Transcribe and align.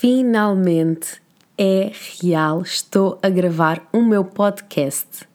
finalmente 0.00 1.20
é 1.58 1.92
real, 2.22 2.62
estou 2.62 3.18
a 3.22 3.28
gravar 3.28 3.86
o 3.92 4.00
meu 4.00 4.24
podcast. 4.24 5.28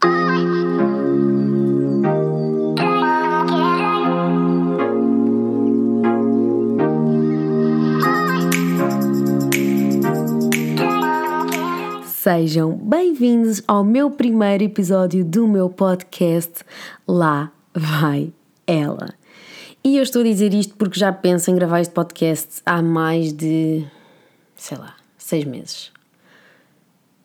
Sejam 12.08 12.76
bem-vindos 12.76 13.62
ao 13.68 13.84
meu 13.84 14.10
primeiro 14.10 14.64
episódio 14.64 15.24
do 15.24 15.48
meu 15.48 15.70
podcast 15.70 16.64
Lá 17.08 17.52
Vai 17.72 18.34
Ela. 18.66 19.14
E 19.84 19.98
eu 19.98 20.02
estou 20.02 20.22
a 20.22 20.26
dizer 20.26 20.56
isto 20.56 20.74
porque 20.74 21.00
já 21.00 21.14
penso 21.14 21.52
em 21.52 21.56
gravar 21.56 21.82
este 21.82 21.94
podcast 21.94 22.64
há 22.66 22.82
mais 22.82 23.32
de, 23.32 23.86
sei 24.66 24.80
lá, 24.80 24.96
seis 25.16 25.46
meses. 25.46 25.92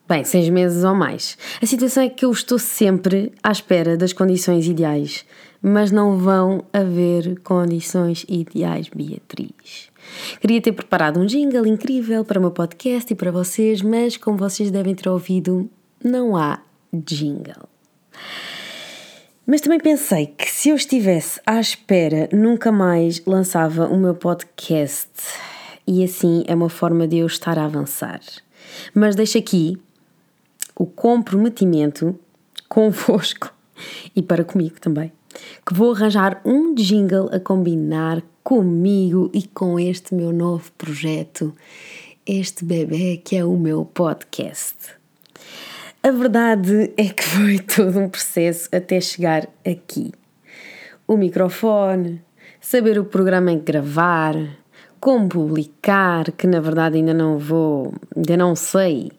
Bem, 0.06 0.24
seis 0.24 0.48
meses 0.50 0.84
ou 0.84 0.94
mais. 0.94 1.38
A 1.62 1.64
situação 1.64 2.02
é 2.02 2.08
que 2.10 2.24
eu 2.26 2.30
estou 2.30 2.58
sempre 2.58 3.32
à 3.42 3.50
espera 3.50 3.96
das 3.96 4.12
condições 4.12 4.66
ideais, 4.66 5.24
mas 5.62 5.90
não 5.90 6.18
vão 6.18 6.64
haver 6.70 7.40
condições 7.40 8.26
ideais, 8.28 8.90
Beatriz. 8.94 9.90
Queria 10.38 10.60
ter 10.60 10.72
preparado 10.72 11.18
um 11.18 11.24
jingle 11.24 11.66
incrível 11.66 12.24
para 12.26 12.38
o 12.38 12.42
meu 12.42 12.50
podcast 12.50 13.10
e 13.10 13.16
para 13.16 13.30
vocês, 13.30 13.80
mas 13.80 14.18
como 14.18 14.36
vocês 14.36 14.70
devem 14.70 14.94
ter 14.94 15.08
ouvido, 15.08 15.70
não 16.04 16.36
há 16.36 16.60
jingle. 16.92 17.68
Mas 19.46 19.62
também 19.62 19.80
pensei 19.80 20.26
que 20.26 20.50
se 20.50 20.68
eu 20.68 20.76
estivesse 20.76 21.40
à 21.46 21.58
espera, 21.58 22.28
nunca 22.32 22.70
mais 22.70 23.22
lançava 23.24 23.86
o 23.86 23.96
meu 23.96 24.14
podcast. 24.14 25.08
E 25.92 26.04
assim 26.04 26.44
é 26.46 26.54
uma 26.54 26.68
forma 26.68 27.08
de 27.08 27.16
eu 27.16 27.26
estar 27.26 27.58
a 27.58 27.64
avançar. 27.64 28.20
Mas 28.94 29.16
deixo 29.16 29.36
aqui 29.36 29.76
o 30.78 30.86
comprometimento 30.86 32.16
convosco 32.68 33.52
e 34.14 34.22
para 34.22 34.44
comigo 34.44 34.80
também, 34.80 35.10
que 35.66 35.74
vou 35.74 35.92
arranjar 35.92 36.40
um 36.44 36.76
jingle 36.76 37.28
a 37.32 37.40
combinar 37.40 38.22
comigo 38.44 39.32
e 39.34 39.42
com 39.48 39.80
este 39.80 40.14
meu 40.14 40.32
novo 40.32 40.70
projeto, 40.78 41.52
este 42.24 42.64
bebê 42.64 43.16
que 43.16 43.34
é 43.34 43.44
o 43.44 43.56
meu 43.56 43.84
podcast. 43.84 44.94
A 46.04 46.12
verdade 46.12 46.92
é 46.96 47.08
que 47.08 47.24
foi 47.26 47.58
todo 47.58 47.98
um 47.98 48.08
processo 48.08 48.68
até 48.72 49.00
chegar 49.00 49.48
aqui. 49.66 50.12
O 51.04 51.16
microfone, 51.16 52.22
saber 52.60 52.96
o 52.96 53.04
programa 53.04 53.50
em 53.50 53.58
que 53.58 53.72
gravar, 53.72 54.59
como 55.00 55.28
publicar, 55.28 56.30
que 56.32 56.46
na 56.46 56.60
verdade 56.60 56.96
ainda 56.96 57.14
não 57.14 57.38
vou, 57.38 57.94
ainda 58.14 58.36
não 58.36 58.54
sei 58.54 59.10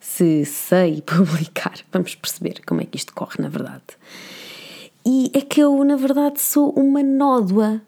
se 0.00 0.44
sei 0.44 1.00
publicar. 1.06 1.78
Vamos 1.92 2.14
perceber 2.14 2.60
como 2.66 2.80
é 2.82 2.84
que 2.84 2.96
isto 2.96 3.14
corre 3.14 3.36
na 3.38 3.48
verdade. 3.48 3.84
E 5.06 5.30
é 5.32 5.40
que 5.40 5.60
eu, 5.60 5.82
na 5.84 5.96
verdade, 5.96 6.40
sou 6.40 6.70
uma 6.70 7.02
nódoa 7.02 7.80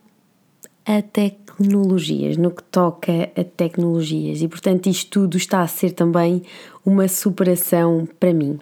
a 0.87 1.03
tecnologias, 1.03 2.37
no 2.37 2.51
que 2.51 2.63
toca 2.63 3.31
a 3.37 3.45
tecnologias, 3.45 4.41
e 4.41 4.49
portanto 4.49 4.89
isto 4.89 5.11
tudo 5.21 5.37
está 5.37 5.61
a 5.61 5.69
ser 5.69 5.91
também 5.91 6.43
uma 6.85 7.07
superação 7.07 8.09
para 8.19 8.33
mim. 8.33 8.59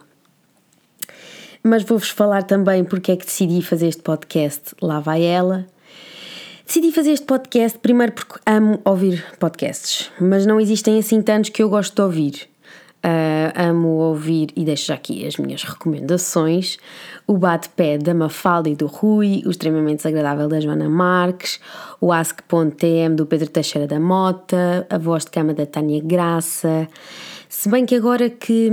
Mas 1.63 1.83
vou-vos 1.83 2.09
falar 2.09 2.43
também 2.43 2.83
porque 2.83 3.11
é 3.11 3.15
que 3.15 3.25
decidi 3.25 3.61
fazer 3.61 3.87
este 3.87 4.01
podcast. 4.01 4.75
Lá 4.81 4.99
vai 4.99 5.23
ela. 5.23 5.65
Decidi 6.69 6.91
fazer 6.91 7.13
este 7.13 7.25
podcast 7.25 7.79
primeiro 7.79 8.11
porque 8.13 8.39
amo 8.45 8.79
ouvir 8.85 9.25
podcasts, 9.39 10.11
mas 10.21 10.45
não 10.45 10.61
existem 10.61 10.99
assim 10.99 11.19
tantos 11.19 11.49
que 11.49 11.63
eu 11.63 11.67
gosto 11.67 11.95
de 11.95 12.01
ouvir. 12.03 12.47
Uh, 13.03 13.69
amo 13.69 13.87
ouvir, 13.87 14.49
e 14.55 14.63
deixo 14.63 14.85
já 14.85 14.93
aqui 14.93 15.25
as 15.25 15.37
minhas 15.37 15.63
recomendações: 15.63 16.77
o 17.25 17.35
Bate-Pé 17.39 17.97
da 17.97 18.13
Mafalda 18.13 18.69
e 18.69 18.75
do 18.75 18.85
Rui, 18.85 19.41
o 19.47 19.49
Extremamente 19.49 19.97
Desagradável 19.97 20.47
da 20.47 20.59
Joana 20.59 20.87
Marques, 20.87 21.59
o 21.99 22.13
Ask.tm 22.13 23.15
do 23.15 23.25
Pedro 23.25 23.49
Teixeira 23.49 23.87
da 23.87 23.99
Mota, 23.99 24.85
a 24.91 24.97
Voz 24.99 25.25
de 25.25 25.31
Cama 25.31 25.55
da 25.55 25.65
Tânia 25.65 25.99
Graça. 26.05 26.87
Se 27.51 27.67
bem 27.67 27.83
que 27.83 27.95
agora 27.95 28.29
que 28.29 28.69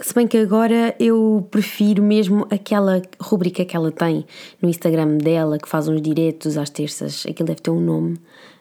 se 0.00 0.14
bem 0.14 0.28
que 0.28 0.38
agora 0.38 0.94
eu 1.00 1.48
prefiro 1.50 2.00
mesmo 2.00 2.46
aquela 2.48 3.02
rubrica 3.20 3.64
que 3.64 3.76
ela 3.76 3.90
tem 3.90 4.24
no 4.62 4.68
Instagram 4.68 5.18
dela, 5.18 5.58
que 5.58 5.68
faz 5.68 5.88
uns 5.88 6.00
diretos 6.00 6.56
às 6.56 6.70
terças, 6.70 7.26
aquilo 7.28 7.48
deve 7.48 7.60
ter 7.60 7.72
um 7.72 7.80
nome, 7.80 8.16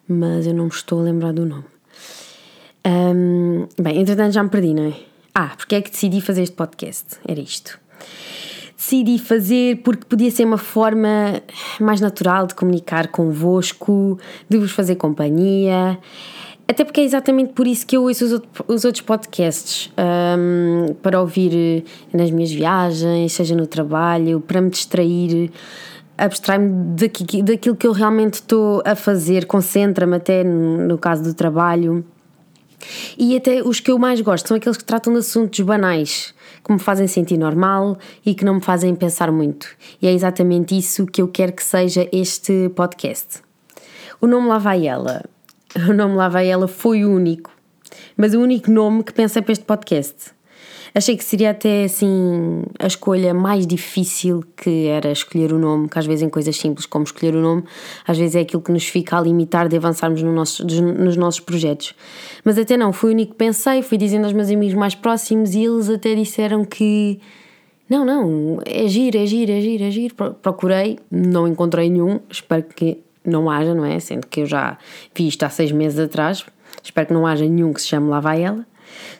mas 0.08 0.48
eu 0.48 0.56
não 0.56 0.64
me 0.64 0.72
estou 0.72 1.02
a 1.02 1.04
lembrar 1.04 1.34
do 1.34 1.46
nome. 1.46 1.66
Um, 2.84 3.68
bem, 3.80 4.00
entretanto 4.00 4.34
já 4.34 4.42
me 4.42 4.50
perdi, 4.50 4.74
não 4.74 4.88
é? 4.88 4.96
Ah, 5.36 5.52
porque 5.56 5.76
é 5.76 5.82
que 5.82 5.92
decidi 5.92 6.20
fazer 6.20 6.42
este 6.42 6.56
podcast? 6.56 7.20
Era 7.24 7.40
isto. 7.40 7.80
Decidi 8.76 9.20
fazer 9.20 9.84
porque 9.84 10.04
podia 10.06 10.32
ser 10.32 10.46
uma 10.46 10.58
forma 10.58 11.42
mais 11.80 12.02
natural 12.02 12.48
de 12.48 12.56
comunicar 12.56 13.10
convosco, 13.10 14.18
de 14.50 14.58
vos 14.58 14.72
fazer 14.72 14.96
companhia. 14.96 16.00
Até 16.68 16.86
porque 16.86 17.02
é 17.02 17.04
exatamente 17.04 17.52
por 17.54 17.68
isso 17.68 17.86
que 17.86 17.98
eu 17.98 18.04
ouço 18.04 18.42
os 18.68 18.86
outros 18.86 19.02
podcasts 19.02 19.92
um, 19.98 20.94
para 20.96 21.20
ouvir 21.20 21.84
nas 22.14 22.32
minhas 22.32 22.52
viagens, 22.52 23.34
seja 23.34 23.54
no 23.54 23.68
trabalho, 23.68 24.40
para 24.40 24.62
me 24.62 24.70
distrair, 24.70 25.52
abstrai-me 26.18 26.96
daquilo 27.44 27.76
que 27.76 27.86
eu 27.86 27.92
realmente 27.92 28.36
estou 28.36 28.82
a 28.86 28.96
fazer, 28.96 29.46
concentra-me 29.46 30.16
até 30.16 30.44
no 30.44 30.98
caso 30.98 31.24
do 31.24 31.34
trabalho. 31.34 32.06
E 33.18 33.36
até 33.36 33.62
os 33.62 33.80
que 33.80 33.92
eu 33.92 33.98
mais 33.98 34.20
gosto 34.22 34.48
são 34.48 34.58
aqueles 34.58 34.78
que 34.78 34.84
tratam 34.84 35.14
de 35.14 35.20
assuntos 35.20 35.60
banais, 35.62 36.34
que 36.64 36.72
me 36.72 36.80
fazem 36.80 37.08
sentir 37.08 37.38
normal 37.38 37.98
e 38.26 38.34
que 38.34 38.46
não 38.46 38.56
me 38.56 38.62
fazem 38.62 38.96
pensar 38.96 39.32
muito. 39.32 39.68
E 40.02 40.08
é 40.08 40.14
exatamente 40.14 40.78
isso 40.78 41.06
que 41.06 41.22
eu 41.22 41.28
quero 41.28 41.52
que 41.54 41.64
seja 41.64 42.08
este 42.12 42.70
podcast. 42.70 43.42
O 44.22 44.28
nome 44.28 44.48
Lá 44.48 44.58
Vai 44.58 44.88
Ela. 44.88 45.24
O 45.90 45.94
nome 45.94 46.16
Lá 46.16 46.30
Vai 46.30 46.48
Ela 46.48 46.68
foi 46.68 47.04
o 47.04 47.12
único, 47.12 47.52
mas 48.16 48.34
o 48.34 48.40
único 48.40 48.70
nome 48.70 49.04
que 49.04 49.14
pensei 49.14 49.42
para 49.42 49.54
este 49.54 49.66
podcast. 49.66 50.32
Achei 50.96 51.18
que 51.18 51.24
seria 51.24 51.50
até 51.50 51.86
assim 51.86 52.62
a 52.78 52.86
escolha 52.86 53.34
mais 53.34 53.66
difícil 53.66 54.44
que 54.56 54.86
era 54.86 55.12
escolher 55.12 55.52
o 55.52 55.58
nome, 55.58 55.90
que 55.90 55.98
às 55.98 56.06
vezes 56.06 56.22
em 56.22 56.30
coisas 56.30 56.56
simples 56.56 56.86
como 56.86 57.04
escolher 57.04 57.36
o 57.36 57.42
nome, 57.42 57.64
às 58.06 58.16
vezes 58.16 58.36
é 58.36 58.42
aquilo 58.42 58.62
que 58.62 58.72
nos 58.72 58.86
fica 58.86 59.18
a 59.18 59.22
limitar 59.22 59.68
de 59.68 59.76
avançarmos 59.76 60.22
no 60.22 60.32
nosso, 60.32 60.64
nos 60.64 61.18
nossos 61.18 61.40
projetos. 61.40 61.96
Mas 62.46 62.60
até 62.60 62.78
não, 62.78 62.94
foi 62.94 63.10
o 63.10 63.14
único 63.14 63.32
que 63.32 63.38
pensei, 63.40 63.82
fui 63.82 63.98
dizendo 63.98 64.26
aos 64.26 64.34
meus 64.34 64.52
amigos 64.52 64.76
mais 64.76 64.94
próximos 64.94 65.56
e 65.56 65.64
eles 65.64 65.90
até 65.90 66.14
disseram 66.14 66.64
que 66.64 67.20
não, 67.90 68.06
não, 68.06 68.60
é 68.64 68.88
giro, 68.88 69.18
é 69.18 69.26
giro, 69.26 69.52
é 69.52 69.62
giro, 69.62 69.84
é 69.84 69.90
giro. 69.90 70.16
Procurei, 70.16 71.00
não 71.10 71.48
encontrei 71.48 71.90
nenhum, 71.90 72.20
espero 72.30 72.64
que 72.64 73.00
não 73.26 73.50
haja, 73.50 73.74
não 73.74 73.86
é? 73.86 74.00
Sendo 74.00 74.28
que 74.28 74.42
eu 74.42 74.46
já 74.46 74.78
vi 75.16 75.28
isto 75.28 75.44
há 75.44 75.50
seis 75.50 75.72
meses 75.72 76.00
atrás, 76.00 76.46
espero 76.82 77.08
que 77.08 77.14
não 77.14 77.26
haja 77.26 77.46
nenhum 77.46 77.74
que 77.74 77.82
se 77.82 77.88
chame 77.88 78.10
Lá 78.10 78.20
Vai 78.20 78.44
Ela 78.44 78.66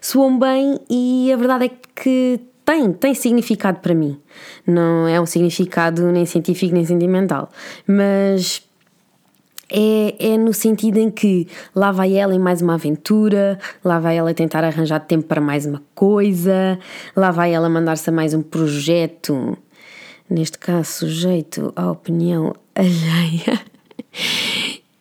soam 0.02 0.38
bem 0.38 0.80
e 0.90 1.32
a 1.32 1.38
verdade 1.38 1.66
é 1.66 1.72
que 1.96 2.40
tem, 2.66 2.94
tem 2.94 3.14
significado 3.14 3.80
para 3.80 3.94
mim. 3.94 4.20
Não 4.66 5.08
é 5.08 5.20
um 5.20 5.26
significado 5.26 6.12
nem 6.12 6.26
científico 6.26 6.74
nem 6.74 6.86
sentimental, 6.86 7.50
mas 7.88 8.62
é, 9.70 10.34
é 10.34 10.38
no 10.38 10.54
sentido 10.54 10.98
em 10.98 11.10
que 11.10 11.48
lá 11.76 11.92
vai 11.92 12.14
ela 12.14 12.34
em 12.34 12.40
mais 12.40 12.62
uma 12.62 12.76
aventura, 12.76 13.60
lá 13.84 14.00
vai 14.00 14.18
ela 14.18 14.34
tentar 14.34 14.64
arranjar 14.64 15.00
tempo 15.00 15.28
para 15.28 15.42
mais 15.42 15.66
uma 15.66 15.82
coisa, 15.94 16.80
lá 17.16 17.32
vai 17.32 17.54
ela 17.54 17.70
mandar-se 17.70 18.10
a 18.10 18.14
mais 18.14 18.34
um 18.34 18.42
projeto, 18.42 19.58
neste 20.30 20.58
caso 20.58 20.92
sujeito 20.92 21.74
à 21.76 21.92
opinião 21.92 22.54
alheia. 22.76 23.73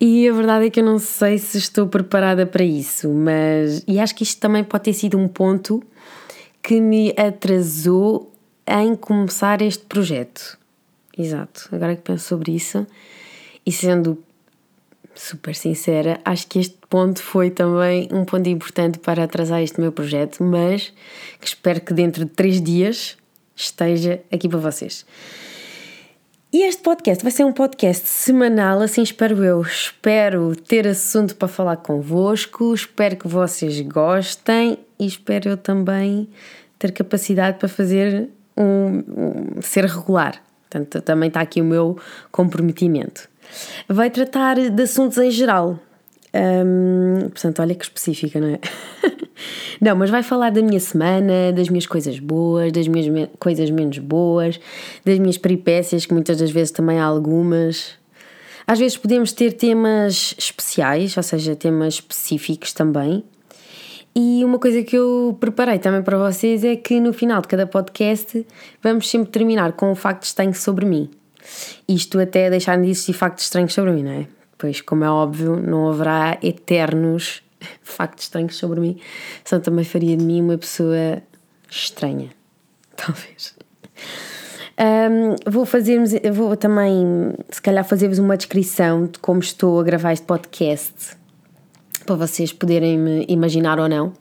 E 0.00 0.28
a 0.28 0.32
verdade 0.32 0.66
é 0.66 0.70
que 0.70 0.80
eu 0.80 0.84
não 0.84 0.98
sei 0.98 1.38
se 1.38 1.58
estou 1.58 1.86
preparada 1.86 2.44
para 2.44 2.64
isso, 2.64 3.08
mas. 3.08 3.84
E 3.86 4.00
acho 4.00 4.14
que 4.14 4.24
isto 4.24 4.40
também 4.40 4.64
pode 4.64 4.84
ter 4.84 4.94
sido 4.94 5.16
um 5.16 5.28
ponto 5.28 5.82
que 6.62 6.80
me 6.80 7.14
atrasou 7.16 8.32
em 8.66 8.96
começar 8.96 9.62
este 9.62 9.84
projeto. 9.84 10.58
Exato, 11.16 11.68
agora 11.72 11.94
que 11.94 12.02
penso 12.02 12.26
sobre 12.26 12.52
isso, 12.52 12.86
e 13.66 13.70
sendo 13.70 14.18
super 15.14 15.54
sincera, 15.54 16.20
acho 16.24 16.46
que 16.46 16.58
este 16.58 16.76
ponto 16.88 17.22
foi 17.22 17.50
também 17.50 18.08
um 18.10 18.24
ponto 18.24 18.48
importante 18.48 18.98
para 18.98 19.24
atrasar 19.24 19.62
este 19.62 19.80
meu 19.80 19.92
projeto, 19.92 20.42
mas 20.42 20.92
que 21.38 21.46
espero 21.46 21.80
que 21.80 21.92
dentro 21.92 22.24
de 22.24 22.30
três 22.30 22.62
dias 22.62 23.16
esteja 23.54 24.20
aqui 24.32 24.48
para 24.48 24.58
vocês. 24.58 25.04
E 26.52 26.64
este 26.64 26.82
podcast 26.82 27.24
vai 27.24 27.32
ser 27.32 27.44
um 27.44 27.52
podcast 27.52 28.06
semanal, 28.06 28.82
assim 28.82 29.02
espero 29.02 29.42
eu. 29.42 29.62
Espero 29.62 30.54
ter 30.54 30.86
assunto 30.86 31.34
para 31.34 31.48
falar 31.48 31.76
convosco, 31.76 32.74
espero 32.74 33.16
que 33.16 33.26
vocês 33.26 33.80
gostem 33.80 34.76
e 34.98 35.06
espero 35.06 35.48
eu 35.48 35.56
também 35.56 36.28
ter 36.78 36.92
capacidade 36.92 37.58
para 37.58 37.70
fazer 37.70 38.28
um, 38.54 39.54
um 39.56 39.62
ser 39.62 39.86
regular. 39.86 40.42
Portanto, 40.68 41.00
também 41.00 41.28
está 41.28 41.40
aqui 41.40 41.62
o 41.62 41.64
meu 41.64 41.98
comprometimento. 42.30 43.30
Vai 43.88 44.10
tratar 44.10 44.56
de 44.56 44.82
assuntos 44.82 45.16
em 45.16 45.30
geral. 45.30 45.80
Um, 46.34 47.30
portanto, 47.30 47.62
olha 47.62 47.74
que 47.74 47.84
específica, 47.84 48.38
não 48.38 48.48
é? 48.48 48.60
não, 49.80 49.96
mas 49.96 50.10
vai 50.10 50.22
falar 50.22 50.50
da 50.50 50.62
minha 50.62 50.80
semana, 50.80 51.52
das 51.52 51.68
minhas 51.68 51.86
coisas 51.86 52.18
boas, 52.18 52.72
das 52.72 52.86
minhas 52.88 53.08
me 53.08 53.26
coisas 53.38 53.70
menos 53.70 53.98
boas, 53.98 54.60
das 55.04 55.18
minhas 55.18 55.38
peripécias, 55.38 56.06
que 56.06 56.12
muitas 56.12 56.38
das 56.38 56.50
vezes 56.50 56.70
também 56.70 56.98
há 56.98 57.04
algumas. 57.04 57.92
Às 58.66 58.78
vezes 58.78 58.96
podemos 58.96 59.32
ter 59.32 59.52
temas 59.52 60.34
especiais, 60.38 61.16
ou 61.16 61.22
seja, 61.22 61.56
temas 61.56 61.94
específicos 61.94 62.72
também. 62.72 63.24
E 64.14 64.44
uma 64.44 64.58
coisa 64.58 64.82
que 64.82 64.96
eu 64.96 65.36
preparei 65.40 65.78
também 65.78 66.02
para 66.02 66.18
vocês 66.18 66.62
é 66.64 66.76
que 66.76 67.00
no 67.00 67.12
final 67.12 67.40
de 67.40 67.48
cada 67.48 67.66
podcast 67.66 68.46
vamos 68.82 69.08
sempre 69.08 69.30
terminar 69.30 69.72
com 69.72 69.90
um 69.90 69.94
facto 69.94 70.24
estranho 70.24 70.54
sobre 70.54 70.84
mim. 70.84 71.08
Isto 71.88 72.20
até 72.20 72.50
deixar 72.50 72.76
de 72.76 72.88
existir 72.88 73.14
factos 73.14 73.44
estranhos 73.44 73.72
sobre 73.72 73.90
mim, 73.92 74.02
não 74.02 74.12
é? 74.12 74.26
Pois, 74.58 74.80
como 74.80 75.02
é 75.02 75.10
óbvio, 75.10 75.56
não 75.56 75.88
haverá 75.88 76.38
eternos 76.42 77.42
factos 77.82 78.24
estranhos 78.24 78.56
sobre 78.56 78.80
mim, 78.80 79.00
senão 79.44 79.62
também 79.62 79.84
faria 79.84 80.16
de 80.16 80.24
mim 80.24 80.40
uma 80.40 80.58
pessoa 80.58 81.22
estranha. 81.70 82.30
Talvez. 82.96 83.54
Um, 84.78 85.50
vou 85.50 85.64
fazer 85.66 86.00
vou 86.32 86.56
também, 86.56 87.34
se 87.50 87.60
calhar, 87.60 87.84
fazer-vos 87.84 88.18
uma 88.18 88.36
descrição 88.36 89.06
de 89.06 89.18
como 89.18 89.40
estou 89.40 89.78
a 89.78 89.82
gravar 89.82 90.12
este 90.12 90.26
podcast 90.26 91.16
para 92.04 92.16
vocês 92.16 92.52
poderem 92.52 92.98
me 92.98 93.24
imaginar 93.28 93.78
ou 93.78 93.88
não. 93.88 94.12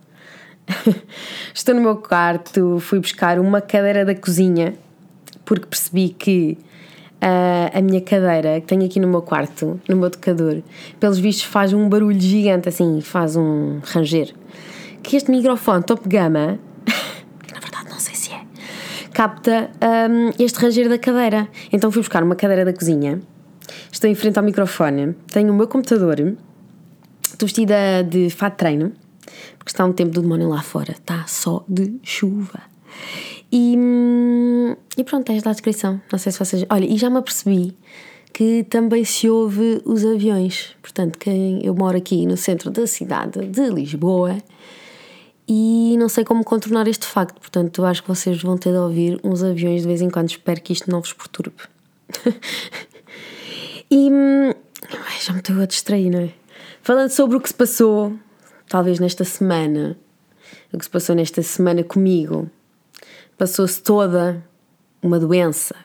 estou 1.54 1.74
no 1.74 1.82
meu 1.82 1.98
quarto, 1.98 2.80
fui 2.80 3.00
buscar 3.00 3.40
uma 3.40 3.62
cadeira 3.62 4.06
da 4.06 4.14
cozinha 4.14 4.76
porque 5.44 5.66
percebi 5.66 6.10
que 6.10 6.58
Uh, 7.22 7.78
a 7.78 7.82
minha 7.84 8.02
cadeira 8.02 8.60
que 8.60 8.66
tenho 8.66 8.84
aqui 8.84 9.00
no 9.00 9.08
meu 9.08 9.22
quarto, 9.22 9.80
no 9.88 9.96
meu 9.96 10.10
tocador, 10.10 10.64
pelos 11.00 11.20
vistos 11.20 11.44
faz 11.44 11.72
um 11.72 11.88
barulho 11.88 12.20
gigante 12.20 12.68
assim, 12.68 13.00
faz 13.00 13.36
um 13.36 13.80
ranger. 13.84 14.34
Que 15.04 15.18
este 15.18 15.30
microfone 15.30 15.84
top 15.84 16.10
gama, 16.10 16.58
que 17.46 17.54
na 17.54 17.60
verdade 17.60 17.90
não 17.92 18.00
sei 18.00 18.16
se 18.16 18.32
é, 18.32 18.42
capta 19.14 19.70
um, 20.10 20.44
este 20.44 20.60
ranger 20.60 20.90
da 20.90 20.98
cadeira. 20.98 21.48
Então 21.72 21.92
fui 21.92 22.02
buscar 22.02 22.24
uma 22.24 22.36
cadeira 22.36 22.66
da 22.66 22.74
cozinha, 22.74 23.22
estou 23.92 24.10
em 24.10 24.16
frente 24.16 24.40
ao 24.40 24.44
microfone, 24.44 25.14
tenho 25.32 25.54
o 25.54 25.56
meu 25.56 25.68
computador, 25.68 26.36
estou 27.24 27.46
vestida 27.46 28.04
de 28.04 28.32
fato 28.32 28.56
treino, 28.56 28.94
porque 29.60 29.70
está 29.70 29.86
um 29.86 29.94
tempo 29.94 30.12
do 30.12 30.24
demónio 30.24 30.50
lá 30.50 30.64
fora, 30.64 30.94
está 30.94 31.24
só 31.28 31.64
de 31.68 32.00
chuva. 32.02 32.62
E, 33.52 33.76
hum, 33.78 34.76
e 34.98 35.04
pronto, 35.04 35.30
é 35.32 35.36
esta 35.36 35.50
a 35.50 35.54
descrição. 35.54 36.02
Não 36.12 36.18
sei 36.18 36.32
se 36.32 36.40
vocês. 36.40 36.66
Olha, 36.70 36.86
e 36.86 36.98
já 36.98 37.10
me 37.10 37.18
apercebi 37.18 37.76
que 38.34 38.64
também 38.64 39.04
se 39.04 39.30
ouve 39.30 39.82
os 39.84 40.06
aviões. 40.06 40.76
Portanto, 40.82 41.20
quem 41.20 41.66
eu 41.66 41.76
moro 41.76 41.98
aqui 41.98 42.26
no 42.26 42.38
centro 42.38 42.72
da 42.72 42.88
cidade 42.88 43.46
de 43.48 43.70
Lisboa 43.70 44.38
e 45.48 45.98
não 45.98 46.08
sei 46.08 46.24
como 46.24 46.44
contornar 46.44 46.88
este 46.88 47.06
facto. 47.06 47.40
Portanto, 47.40 47.84
acho 47.84 48.02
que 48.02 48.08
vocês 48.08 48.42
vão 48.42 48.58
ter 48.58 48.72
de 48.72 48.78
ouvir 48.78 49.20
uns 49.24 49.44
aviões 49.44 49.82
de 49.82 49.88
vez 49.88 50.02
em 50.02 50.10
quando. 50.10 50.30
Espero 50.30 50.62
que 50.62 50.72
isto 50.72 50.90
não 50.90 51.02
vos 51.02 51.12
perturbe. 51.12 51.56
e 53.92 54.10
hum, 54.10 54.54
já 55.22 55.34
me 55.34 55.40
estou 55.40 55.60
a 55.60 55.66
distrair, 55.66 56.10
não 56.10 56.22
é? 56.22 56.30
Falando 56.82 57.10
sobre 57.10 57.36
o 57.38 57.42
que 57.42 57.50
se 57.50 57.54
passou, 57.54 58.14
talvez 58.70 58.98
nesta 59.00 59.26
semana, 59.26 59.98
o 60.72 60.78
que 60.78 60.86
se 60.86 60.90
passou 60.90 61.16
nesta 61.16 61.44
semana 61.44 61.84
comigo 61.84 62.50
passou-se 63.38 63.82
toda 63.82 64.44
uma 65.02 65.20
doença. 65.20 65.76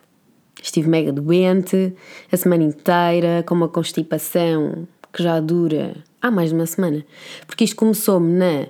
Estive 0.63 0.89
mega 0.89 1.13
doente 1.13 1.95
a 2.31 2.37
semana 2.37 2.65
inteira, 2.65 3.45
com 3.47 3.55
uma 3.55 3.69
constipação 3.69 4.87
que 5.13 5.23
já 5.23 5.41
dura 5.41 5.97
há 6.21 6.31
mais 6.31 6.51
de 6.51 6.55
uma 6.55 6.67
semana. 6.67 7.05
Porque 7.47 7.65
isto 7.65 7.77
começou-me 7.77 8.33
na 8.33 8.67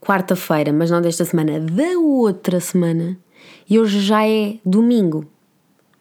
quarta-feira, 0.00 0.72
mas 0.72 0.90
não 0.90 1.00
desta 1.00 1.24
semana, 1.24 1.58
da 1.58 1.98
outra 1.98 2.60
semana, 2.60 3.18
e 3.68 3.78
hoje 3.78 4.00
já 4.00 4.26
é 4.26 4.56
domingo. 4.64 5.26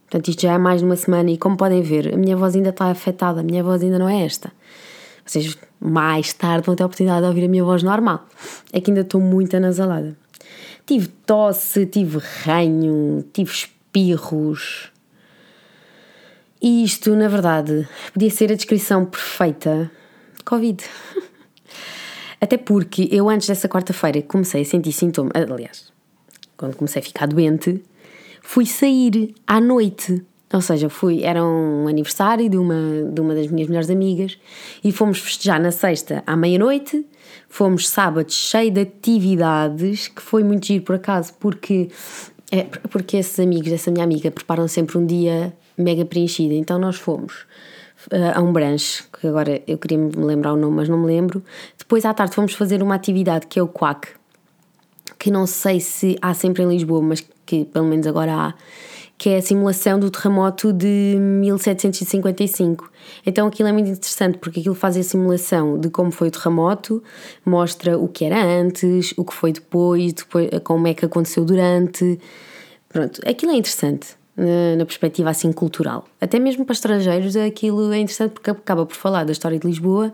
Portanto, 0.04 0.28
isto 0.28 0.42
já 0.42 0.54
é 0.54 0.58
mais 0.58 0.82
de 0.82 0.86
uma 0.86 0.96
semana, 0.96 1.32
e 1.32 1.38
como 1.38 1.58
podem 1.58 1.82
ver, 1.82 2.14
a 2.14 2.18
minha 2.18 2.36
voz 2.36 2.56
ainda 2.56 2.70
está 2.70 2.86
afetada, 2.88 3.40
a 3.40 3.44
minha 3.44 3.64
voz 3.64 3.82
ainda 3.82 3.98
não 3.98 4.08
é 4.08 4.24
esta. 4.24 4.52
Vocês 5.26 5.58
mais 5.80 6.34
tarde 6.34 6.66
vão 6.66 6.76
ter 6.76 6.84
a 6.84 6.86
oportunidade 6.86 7.22
de 7.22 7.28
ouvir 7.28 7.46
a 7.46 7.48
minha 7.48 7.64
voz 7.64 7.82
normal. 7.82 8.28
É 8.72 8.82
que 8.82 8.92
ainda 8.92 9.02
estou 9.02 9.22
muito 9.22 9.56
anasalada. 9.56 10.16
Tive 10.86 11.08
tosse, 11.08 11.86
tive 11.86 12.20
ranho, 12.44 13.26
tive 13.32 13.52
espirros. 13.52 14.92
E 16.62 16.84
isto, 16.84 17.16
na 17.16 17.28
verdade, 17.28 17.88
podia 18.14 18.30
ser 18.30 18.52
a 18.52 18.56
descrição 18.56 19.06
perfeita 19.06 19.92
de 20.38 20.44
Covid. 20.44 20.84
Até 22.40 22.58
porque 22.58 23.08
eu, 23.12 23.30
antes 23.30 23.48
dessa 23.48 23.70
quarta-feira, 23.70 24.22
comecei 24.22 24.62
a 24.62 24.66
sentir 24.66 24.92
sintomas. 24.92 25.32
Aliás, 25.36 25.92
quando 26.58 26.76
comecei 26.76 27.02
a 27.02 27.04
ficar 27.04 27.28
doente, 27.28 27.82
fui 28.42 28.66
sair 28.66 29.34
à 29.48 29.60
noite. 29.60 30.26
Ou 30.54 30.62
seja, 30.62 30.88
fui, 30.88 31.24
era 31.24 31.44
um 31.44 31.88
aniversário 31.88 32.48
de 32.48 32.58
uma, 32.58 33.12
de 33.12 33.20
uma 33.20 33.34
das 33.34 33.48
minhas 33.48 33.68
melhores 33.68 33.90
amigas 33.90 34.38
e 34.84 34.92
fomos 34.92 35.18
festejar 35.18 35.60
na 35.60 35.72
sexta 35.72 36.24
à 36.28 36.36
meia-noite 36.36 37.06
Fomos 37.54 37.88
sábados 37.88 38.34
cheio 38.34 38.72
de 38.72 38.82
atividades, 38.82 40.08
que 40.08 40.24
foi 40.24 40.44
muito 40.44 40.66
giro 40.66 40.84
por 40.84 40.96
acaso, 40.96 41.34
porque, 41.40 41.88
é, 42.52 42.64
porque 42.90 43.18
esses 43.18 43.40
amigos, 43.40 43.72
essa 43.72 43.92
minha 43.92 44.04
amiga, 44.04 44.32
preparam 44.32 44.68
sempre 44.68 44.98
um 44.98 45.06
dia 45.06 45.54
mega 45.78 46.04
preenchido. 46.04 46.56
Então 46.56 46.80
nós 46.80 46.96
fomos 46.96 47.46
uh, 48.12 48.34
a 48.36 48.42
um 48.42 48.52
branche, 48.52 49.04
que 49.20 49.28
agora 49.28 49.62
eu 49.68 49.78
queria 49.78 50.00
me 50.00 50.12
lembrar 50.16 50.54
o 50.54 50.58
nome, 50.58 50.78
mas 50.78 50.90
não 50.90 50.98
me 50.98 51.06
lembro. 51.06 51.44
Depois 51.78 52.06
à 52.06 52.14
tarde 52.16 52.34
fomos 52.34 52.54
fazer 52.54 52.82
uma 52.82 52.96
atividade 52.96 53.46
que 53.46 53.60
é 53.60 53.62
o 53.62 53.68
Quack, 53.68 54.08
que 55.20 55.30
não 55.30 55.46
sei 55.46 55.80
se 55.80 56.18
há 56.24 56.34
sempre 56.34 56.64
em 56.64 56.68
Lisboa, 56.68 57.04
mas 57.04 57.24
que 57.46 57.66
pelo 57.66 57.86
menos 57.86 58.08
agora 58.08 58.34
há, 58.34 58.54
que 59.18 59.30
é 59.30 59.38
a 59.38 59.42
simulação 59.42 60.00
do 60.00 60.10
terremoto 60.10 60.74
de 60.74 61.16
1755. 61.18 62.92
Então 63.26 63.48
aquilo 63.48 63.70
é 63.70 63.72
muito 63.72 63.90
interessante 63.90 64.38
porque 64.38 64.60
aquilo 64.60 64.76
faz 64.76 64.98
a 64.98 65.04
simulação 65.04 65.80
de 65.80 65.90
como 65.90 66.12
foi 66.12 66.28
o 66.28 66.32
terremoto, 66.32 67.02
mostra 67.46 67.98
o 67.98 68.08
que 68.08 68.26
era 68.26 68.44
antes, 68.44 69.14
o 69.18 69.24
que 69.24 69.34
foi 69.34 69.52
depois, 69.52 70.14
depois 70.14 70.50
como 70.64 70.88
é 70.88 70.94
que 70.94 71.06
aconteceu 71.06 71.46
durante. 71.46 72.20
Pronto, 72.90 73.22
aquilo 73.26 73.52
é 73.52 73.56
interessante 73.56 74.16
na, 74.36 74.86
perspectiva 74.86 75.30
assim 75.30 75.52
cultural. 75.52 76.06
Até 76.20 76.40
mesmo 76.40 76.66
para 76.66 76.74
estrangeiros 76.74 77.36
aquilo 77.36 77.92
é 77.94 78.00
interessante 78.00 78.32
porque 78.32 78.50
acaba 78.50 78.86
por 78.86 78.96
falar 78.96 79.24
da 79.24 79.32
história 79.32 79.60
de 79.60 79.66
Lisboa 79.66 80.12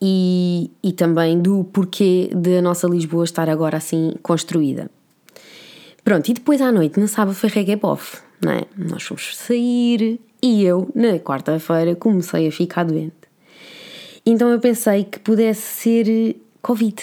e, 0.00 0.70
e 0.82 0.92
também 0.92 1.40
do 1.40 1.64
porquê 1.64 2.30
da 2.34 2.62
nossa 2.62 2.88
Lisboa 2.88 3.24
estar 3.24 3.48
agora 3.48 3.76
assim 3.76 4.14
construída. 4.22 4.90
Pronto, 6.04 6.28
e 6.30 6.34
depois 6.34 6.60
à 6.60 6.72
noite, 6.72 6.98
no 6.98 7.06
sábado, 7.06 7.34
foi 7.34 7.48
reggae 7.50 7.78
off, 7.82 8.18
não 8.42 8.52
é? 8.52 8.62
Nós 8.76 9.02
fomos 9.02 9.36
sair 9.36 10.20
e 10.42 10.64
eu, 10.64 10.90
na 10.94 11.18
quarta-feira, 11.18 11.94
comecei 11.94 12.48
a 12.48 12.52
ficar 12.52 12.84
doente. 12.84 13.14
Então 14.24 14.48
eu 14.48 14.60
pensei 14.60 15.04
que 15.04 15.18
pudesse 15.18 15.60
ser 15.60 16.36
Covid, 16.62 17.02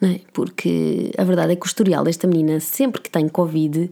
não 0.00 0.10
é? 0.10 0.20
Porque 0.32 1.10
a 1.16 1.24
verdade 1.24 1.52
é 1.52 1.56
que 1.56 1.64
o 1.64 1.66
historial 1.66 2.04
desta 2.04 2.26
menina, 2.26 2.60
sempre 2.60 3.00
que 3.00 3.10
tem 3.10 3.28
Covid, 3.28 3.90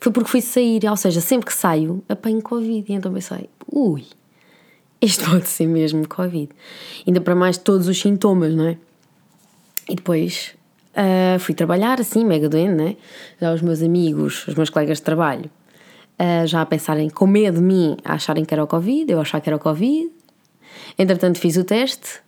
foi 0.00 0.12
porque 0.12 0.28
fui 0.28 0.40
sair, 0.40 0.84
ou 0.88 0.96
seja, 0.96 1.20
sempre 1.20 1.46
que 1.46 1.54
saio, 1.54 2.02
apanho 2.08 2.42
Covid. 2.42 2.90
E 2.90 2.94
então 2.94 3.12
pensei, 3.12 3.48
ui, 3.70 4.04
isto 5.00 5.24
pode 5.30 5.48
ser 5.48 5.66
mesmo 5.66 6.06
Covid. 6.08 6.50
Ainda 7.06 7.20
para 7.20 7.34
mais 7.34 7.58
todos 7.58 7.88
os 7.88 7.98
sintomas, 7.98 8.54
não 8.54 8.66
é? 8.66 8.76
E 9.88 9.94
depois 9.94 10.54
Uh, 10.92 11.38
fui 11.38 11.54
trabalhar 11.54 12.00
assim, 12.00 12.24
mega 12.24 12.48
doente, 12.48 12.74
né? 12.74 12.96
Já 13.40 13.52
os 13.52 13.62
meus 13.62 13.82
amigos, 13.82 14.46
os 14.46 14.54
meus 14.54 14.68
colegas 14.68 14.98
de 14.98 15.04
trabalho, 15.04 15.50
uh, 16.20 16.46
já 16.46 16.60
a 16.60 16.66
pensarem 16.66 17.08
com 17.08 17.26
medo 17.26 17.58
de 17.58 17.64
mim, 17.64 17.96
a 18.04 18.14
acharem 18.14 18.44
que 18.44 18.52
era 18.52 18.62
o 18.62 18.66
Covid, 18.66 19.10
eu 19.10 19.20
achar 19.20 19.40
que 19.40 19.48
era 19.48 19.56
o 19.56 19.60
Covid. 19.60 20.10
Entretanto, 20.98 21.38
fiz 21.38 21.56
o 21.56 21.64
teste 21.64 22.20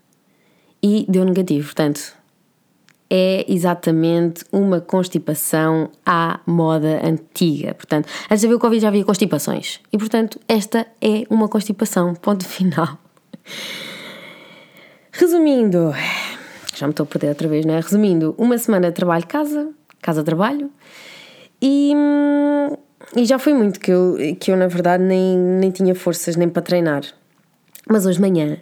e 0.83 1.05
deu 1.09 1.25
negativo. 1.25 1.67
Portanto, 1.67 2.15
é 3.11 3.45
exatamente 3.49 4.45
uma 4.51 4.81
constipação 4.81 5.91
à 6.05 6.41
moda 6.47 7.07
antiga. 7.07 7.75
Portanto, 7.75 8.09
antes 8.31 8.41
de 8.41 8.47
haver 8.47 8.57
o 8.57 8.59
Covid 8.59 8.81
já 8.81 8.89
havia 8.89 9.05
constipações. 9.05 9.81
E, 9.93 9.99
portanto, 9.99 10.41
esta 10.49 10.87
é 11.01 11.25
uma 11.29 11.49
constipação. 11.49 12.15
Ponto 12.15 12.45
final. 12.49 12.99
Resumindo, 15.13 15.93
já 16.77 16.87
me 16.87 16.93
estou 16.93 17.05
a 17.05 17.07
perder 17.07 17.29
outra 17.29 17.49
vez, 17.49 17.65
não 17.65 17.75
é? 17.75 17.81
Resumindo, 17.81 18.35
uma 18.39 18.59
semana 18.59 18.89
de 18.89 18.95
trabalho, 18.95 19.27
casa, 19.27 19.71
casa-trabalho, 20.01 20.71
e, 21.61 21.93
e 23.17 23.25
já 23.25 23.39
foi 23.39 23.55
muito 23.55 23.81
que 23.81 23.91
eu, 23.91 24.17
que 24.39 24.51
eu, 24.51 24.57
na 24.57 24.67
verdade, 24.67 25.03
nem, 25.03 25.37
nem 25.37 25.71
tinha 25.71 25.95
forças 25.95 26.37
nem 26.37 26.49
para 26.49 26.63
treinar. 26.63 27.03
Mas 27.89 28.07
hoje 28.07 28.17
de 28.17 28.23
manhã 28.23 28.59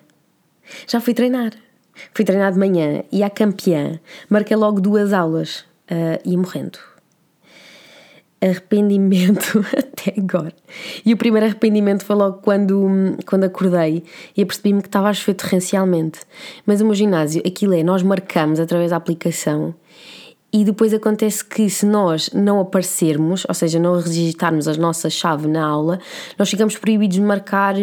já 0.87 1.00
fui 1.00 1.14
treinar. 1.14 1.52
Fui 2.14 2.25
treinar 2.25 2.52
de 2.52 2.59
manhã 2.59 3.04
e 3.12 3.23
à 3.23 3.31
campeã 3.31 4.00
marquei 4.28 4.57
logo 4.57 4.81
duas 4.81 5.12
aulas 5.12 5.61
uh, 5.90 6.21
e 6.25 6.37
morrendo. 6.37 6.78
Arrependimento 8.40 9.64
até 10.02 10.21
agora. 10.21 10.54
E 11.04 11.12
o 11.12 11.16
primeiro 11.16 11.47
arrependimento 11.47 12.04
foi 12.04 12.16
logo 12.16 12.38
quando, 12.38 13.16
quando 13.26 13.44
acordei 13.44 14.02
e 14.37 14.42
apercebi-me 14.42 14.82
que 14.82 14.88
estava 14.88 15.09
a 15.09 15.12
chover 15.12 15.35
torrencialmente. 15.35 16.21
Mas 16.66 16.80
o 16.80 16.85
meu 16.85 16.94
ginásio, 16.94 17.42
aquilo 17.47 17.75
é, 17.75 17.82
nós 17.82 18.02
marcamos 18.02 18.61
através 18.61 18.90
da 18.90 18.97
aplicação 18.97 19.75
e 20.52 20.64
depois 20.64 20.92
acontece 20.92 21.42
que 21.42 21.71
se 21.71 21.87
nós 21.87 22.28
não 22.35 22.61
aparecermos, 22.61 23.47
ou 23.49 23.54
seja, 23.54 23.78
não 23.78 23.99
registrarmos 23.99 24.68
a 24.68 24.75
nossa 24.75 25.09
chave 25.09 25.49
na 25.49 25.64
aula, 25.64 25.99
nós 26.38 26.50
ficamos 26.50 26.76
proibidos 26.76 27.16
de 27.16 27.23
marcar, 27.23 27.75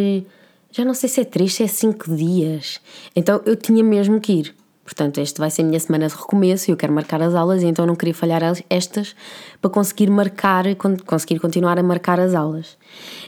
já 0.72 0.86
não 0.86 0.94
sei 0.94 1.10
se 1.10 1.22
é 1.22 1.26
3, 1.26 1.52
se 1.52 1.64
é 1.64 1.68
5 1.68 2.16
dias. 2.16 2.80
Então 3.16 3.42
eu 3.46 3.56
tinha 3.56 3.84
mesmo 3.84 4.20
que 4.22 4.34
ir. 4.34 4.59
Portanto, 4.90 5.20
este 5.20 5.40
vai 5.40 5.52
ser 5.52 5.62
a 5.62 5.66
minha 5.66 5.80
semana 5.80 6.08
de 6.08 6.16
recomeço 6.16 6.68
e 6.68 6.74
eu 6.74 6.76
quero 6.76 6.92
marcar 6.92 7.22
as 7.22 7.36
aulas, 7.36 7.62
e 7.62 7.68
então 7.68 7.86
não 7.86 7.96
queria 7.96 8.14
falhar 8.14 8.42
estas 8.72 9.16
para 9.62 9.70
conseguir 9.70 10.10
marcar, 10.10 10.66
conseguir 11.06 11.40
continuar 11.40 11.78
a 11.78 11.84
marcar 11.84 12.20
as 12.20 12.34
aulas. 12.34 12.76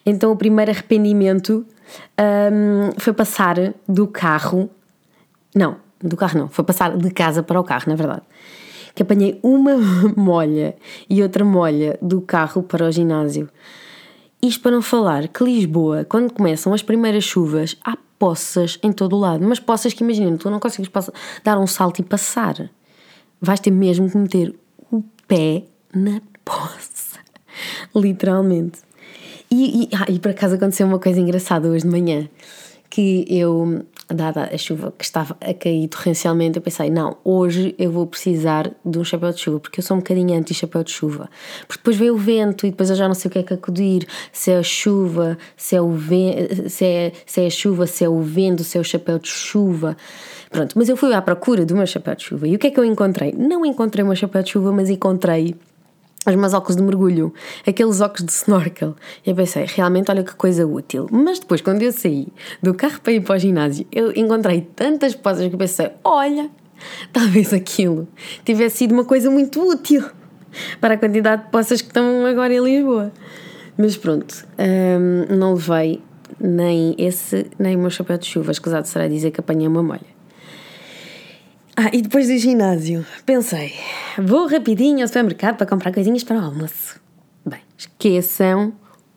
Então, 0.04 0.32
o 0.32 0.36
primeiro 0.36 0.72
arrependimento 0.72 1.64
um, 2.20 2.90
foi 2.98 3.14
passar 3.14 3.76
do 3.88 4.08
carro, 4.08 4.72
não, 5.54 5.76
do 6.04 6.18
carro 6.18 6.40
não, 6.40 6.50
foi 6.50 6.66
passar 6.66 6.98
de 6.98 7.12
casa 7.12 7.44
para 7.44 7.60
o 7.60 7.64
carro, 7.64 7.84
na 7.86 7.96
verdade. 7.96 8.24
Que 8.96 9.04
apanhei 9.04 9.40
uma 9.44 9.78
molha 10.18 10.76
e 11.08 11.22
outra 11.22 11.46
molha 11.46 11.96
do 12.02 12.22
carro 12.22 12.64
para 12.64 12.88
o 12.88 12.92
ginásio. 12.92 13.48
Isto 14.42 14.64
para 14.64 14.72
não 14.72 14.82
falar 14.82 15.28
que 15.28 15.44
Lisboa, 15.44 16.08
quando 16.10 16.34
começam 16.34 16.74
as 16.74 16.82
primeiras 16.82 17.24
chuvas, 17.24 17.78
há 17.86 17.96
poças 18.22 18.78
em 18.84 18.92
todo 18.92 19.16
o 19.16 19.20
lado, 19.20 19.44
mas 19.48 19.60
poças 19.60 19.94
que 19.94 20.04
imagina, 20.04 20.38
tu 20.38 20.48
não 20.52 20.60
consegues 20.60 20.88
passar, 20.88 21.12
dar 21.44 21.58
um 21.58 21.66
salto 21.66 22.02
e 22.02 22.04
passar. 22.04 22.70
Vais 23.42 23.60
ter 23.60 23.72
mesmo 23.72 24.08
que 24.12 24.16
meter 24.16 24.56
o 24.92 25.04
pé 25.28 25.64
na 25.92 26.22
poça. 26.46 27.18
Literalmente. 27.96 28.78
E, 29.50 29.86
e, 29.86 29.90
ah, 29.96 30.06
e 30.08 30.20
por 30.20 30.30
acaso 30.30 30.54
aconteceu 30.54 30.86
uma 30.86 31.00
coisa 31.00 31.20
engraçada 31.20 31.68
hoje 31.68 31.84
de 31.84 31.90
manhã 31.90 32.30
que 32.92 33.26
eu 33.28 33.84
dada 34.14 34.50
a 34.54 34.58
chuva 34.58 34.94
que 34.98 35.04
estava 35.04 35.36
a 35.40 35.54
cair 35.54 35.88
torrencialmente, 35.88 36.58
eu 36.58 36.62
pensei, 36.62 36.90
não, 36.90 37.18
hoje 37.24 37.76
eu 37.78 37.92
vou 37.92 38.06
precisar 38.06 38.72
de 38.86 39.00
um 39.00 39.04
chapéu 39.04 39.32
de 39.32 39.40
chuva, 39.40 39.60
porque 39.60 39.80
eu 39.80 39.84
sou 39.84 39.98
um 39.98 40.00
bocadinho 40.00 40.38
anti-chapéu 40.38 40.84
de 40.84 40.92
chuva. 40.92 41.30
Porque 41.68 41.80
depois 41.80 41.98
veio 41.98 42.16
o 42.16 42.18
vento 42.18 42.66
e 42.66 42.72
depois 42.72 42.90
eu 42.90 42.96
já 42.96 43.08
não 43.08 43.16
sei 43.16 43.30
o 43.30 43.32
que 43.32 43.40
é 43.40 43.44
que 43.44 43.54
acudir, 43.54 44.08
se 44.32 44.52
é 44.52 44.58
a 44.58 44.64
chuva, 44.64 45.38
se 45.56 45.76
é, 45.76 45.82
o 45.82 45.92
vento, 45.92 46.70
se 46.70 46.86
é, 46.86 47.12
se 47.26 47.42
é 47.42 47.48
a 47.48 47.50
chuva, 47.50 47.88
se 47.88 48.04
é 48.04 48.10
o 48.10 48.22
vento, 48.22 48.64
se 48.64 48.78
é 48.78 48.82
o 48.82 48.84
chapéu 48.84 49.20
de 49.20 49.28
chuva. 49.28 49.96
Pronto, 50.50 50.78
mas 50.78 50.90
eu 50.90 50.98
fui 50.98 51.14
à 51.14 51.22
procura 51.22 51.66
do 51.66 51.76
meu 51.76 51.88
chapéu 51.88 52.16
de 52.16 52.24
chuva 52.24 52.48
e 52.48 52.56
o 52.56 52.60
que 52.60 52.68
é 52.68 52.72
que 52.72 52.80
eu 52.80 52.86
encontrei? 52.86 53.32
Não 53.32 53.66
encontrei 53.66 54.04
o 54.04 54.08
meu 54.08 54.16
chapéu 54.16 54.44
de 54.44 54.52
chuva, 54.52 54.72
mas 54.72 54.90
encontrei 54.90 55.56
os 56.28 56.36
meus 56.36 56.54
óculos 56.54 56.76
de 56.76 56.84
mergulho, 56.84 57.34
aqueles 57.66 58.00
óculos 58.00 58.26
de 58.26 58.32
snorkel. 58.32 58.96
E 59.26 59.30
eu 59.32 59.36
pensei, 59.36 59.66
realmente, 59.68 60.12
olha 60.12 60.24
que 60.24 60.36
coisa 60.36 60.66
útil. 60.68 61.08
Mas 61.12 61.40
depois, 61.40 61.62
quando 61.62 61.82
eu 61.82 61.92
saí 61.92 62.28
do 62.62 62.74
carro 62.74 63.02
para 63.02 63.14
ir 63.14 63.22
para 63.22 63.36
o 63.36 63.40
ginásio, 63.40 63.88
eu 63.92 64.12
encontrei 64.12 64.62
tantas 64.62 65.16
posas 65.16 65.48
que 65.48 65.56
eu 65.56 65.60
pensei, 65.60 65.90
olha, 66.04 66.50
talvez 67.12 67.54
aquilo 67.54 68.08
tivesse 68.46 68.78
sido 68.78 68.92
uma 68.94 69.06
coisa 69.06 69.32
muito 69.32 69.62
útil 69.68 70.04
para 70.80 70.94
a 70.94 70.98
quantidade 70.98 71.46
de 71.46 71.50
poças 71.50 71.82
que 71.82 71.88
estão 71.88 72.26
agora 72.26 72.54
em 72.54 72.64
Lisboa. 72.64 73.12
Mas 73.78 73.98
pronto, 73.98 74.46
hum, 74.60 75.36
não 75.36 75.54
levei 75.54 76.02
nem 76.40 76.96
esse, 76.98 77.48
nem 77.58 77.76
o 77.76 77.80
meu 77.80 77.90
chapéu 77.90 78.18
de 78.18 78.26
chuva. 78.26 78.52
Escusado 78.52 78.88
será 78.88 79.08
dizer 79.08 79.32
que 79.32 79.40
apanhei 79.40 79.68
uma 79.68 79.82
molha. 79.82 80.21
Ah, 81.84 81.90
e 81.92 82.04
depois 82.04 82.28
do 82.28 82.38
ginásio, 82.38 83.04
pensei, 83.26 83.74
vou 84.16 84.46
rapidinho 84.46 85.02
ao 85.02 85.08
supermercado 85.08 85.58
para 85.58 85.66
comprar 85.66 85.92
coisinhas 85.92 86.24
para 86.24 86.38
o 86.38 86.46
almoço. 86.46 87.02
Bem, 87.44 87.62
esqueçam 87.76 88.72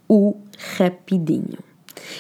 o 0.09 0.35
rapidinho. 0.79 1.59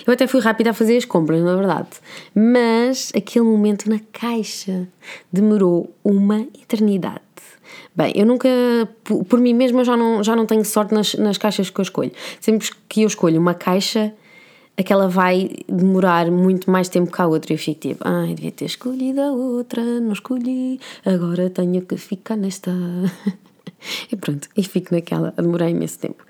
Eu 0.06 0.12
até 0.12 0.26
fui 0.26 0.42
rápida 0.42 0.68
a 0.68 0.74
fazer 0.74 0.98
as 0.98 1.06
compras, 1.06 1.40
na 1.40 1.56
verdade, 1.56 1.88
mas 2.34 3.10
aquele 3.16 3.46
momento 3.46 3.88
na 3.88 3.98
caixa 4.12 4.86
demorou 5.32 5.96
uma 6.04 6.40
eternidade. 6.40 7.22
Bem, 7.96 8.12
eu 8.14 8.26
nunca, 8.26 8.46
por, 9.02 9.40
mim 9.40 9.54
mesma, 9.54 9.82
já 9.82 9.96
não, 9.96 10.22
já 10.22 10.36
não 10.36 10.44
tenho 10.44 10.64
sorte 10.66 10.92
nas, 10.92 11.14
nas 11.14 11.38
caixas 11.38 11.70
que 11.70 11.80
eu 11.80 11.84
escolho. 11.84 12.12
Sempre 12.38 12.68
que 12.86 13.00
eu 13.00 13.06
escolho 13.06 13.40
uma 13.40 13.54
caixa, 13.54 14.12
aquela 14.76 15.08
vai 15.08 15.50
demorar 15.68 16.30
muito 16.30 16.70
mais 16.70 16.88
tempo 16.88 17.12
que 17.12 17.22
a 17.22 17.26
outra 17.26 17.52
eu 17.52 17.58
fico 17.58 17.80
tipo, 17.80 18.06
ai, 18.06 18.34
devia 18.34 18.52
ter 18.52 18.64
escolhido 18.64 19.20
a 19.20 19.30
outra, 19.30 19.82
não 20.00 20.12
escolhi, 20.12 20.80
agora 21.04 21.50
tenho 21.50 21.82
que 21.82 21.96
ficar 21.96 22.36
nesta. 22.36 22.70
e 24.10 24.16
pronto, 24.16 24.48
e 24.56 24.62
fico 24.62 24.94
naquela 24.94 25.32
a 25.36 25.42
demorar 25.42 25.70
imenso 25.70 25.98
tempo. 25.98 26.24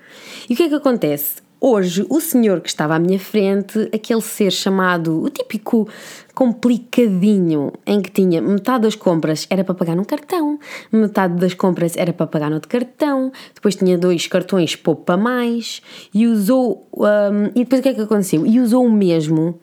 E 0.49 0.53
o 0.53 0.57
que 0.57 0.63
é 0.63 0.69
que 0.69 0.75
acontece? 0.75 1.44
Hoje, 1.67 2.05
o 2.11 2.21
senhor 2.21 2.61
que 2.61 2.69
estava 2.69 2.93
à 2.93 2.99
minha 2.99 3.17
frente, 3.17 3.89
aquele 3.91 4.21
ser 4.21 4.51
chamado 4.51 5.23
o 5.23 5.31
típico 5.31 5.89
complicadinho, 6.35 7.73
em 7.87 8.03
que 8.03 8.11
tinha 8.11 8.39
metade 8.39 8.83
das 8.83 8.93
compras 8.93 9.47
era 9.49 9.63
para 9.63 9.73
pagar 9.73 9.95
num 9.95 10.03
cartão, 10.03 10.59
metade 10.91 11.33
das 11.39 11.55
compras 11.55 11.97
era 11.97 12.13
para 12.13 12.27
pagar 12.27 12.49
no 12.49 12.57
outro 12.57 12.69
cartão, 12.69 13.31
depois 13.55 13.75
tinha 13.75 13.97
dois 13.97 14.27
cartões 14.27 14.75
poupa 14.75 15.17
mais 15.17 15.81
e 16.13 16.27
usou. 16.27 16.87
Um, 16.93 17.47
e 17.55 17.63
depois 17.63 17.79
o 17.79 17.81
que 17.81 17.89
é 17.89 17.93
que 17.95 18.01
aconteceu? 18.01 18.45
E 18.45 18.59
usou 18.59 18.85
o 18.85 18.91
mesmo. 18.91 19.59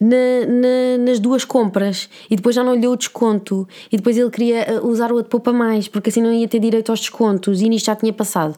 Na, 0.00 0.16
na, 0.48 1.04
nas 1.04 1.20
duas 1.20 1.44
compras 1.44 2.08
e 2.30 2.36
depois 2.36 2.54
já 2.56 2.64
não 2.64 2.74
lhe 2.74 2.80
deu 2.80 2.92
o 2.92 2.96
desconto 2.96 3.68
e 3.92 3.98
depois 3.98 4.16
ele 4.16 4.30
queria 4.30 4.80
uh, 4.80 4.88
usar 4.88 5.12
o 5.12 5.16
outro 5.16 5.28
poupa 5.28 5.52
mais 5.52 5.88
porque 5.88 6.08
assim 6.08 6.22
não 6.22 6.32
ia 6.32 6.48
ter 6.48 6.58
direito 6.58 6.88
aos 6.88 7.00
descontos 7.00 7.60
e 7.60 7.68
nisto 7.68 7.84
já 7.84 7.94
tinha 7.94 8.10
passado 8.10 8.56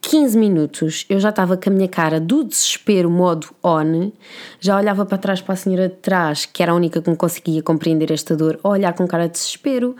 15 0.00 0.38
minutos 0.38 1.04
eu 1.08 1.18
já 1.18 1.30
estava 1.30 1.56
com 1.56 1.68
a 1.68 1.72
minha 1.72 1.88
cara 1.88 2.20
do 2.20 2.44
desespero, 2.44 3.10
modo 3.10 3.48
on, 3.62 4.12
já 4.60 4.76
olhava 4.76 5.04
para 5.04 5.18
trás 5.18 5.40
para 5.40 5.54
a 5.54 5.56
senhora 5.56 5.88
de 5.88 5.96
trás, 5.96 6.46
que 6.46 6.62
era 6.62 6.72
a 6.72 6.74
única 6.74 7.02
que 7.02 7.10
me 7.10 7.16
conseguia 7.16 7.62
compreender 7.62 8.12
esta 8.12 8.36
dor, 8.36 8.60
a 8.62 8.68
olhar 8.68 8.92
com 8.94 9.06
cara 9.06 9.26
de 9.26 9.32
desespero. 9.32 9.96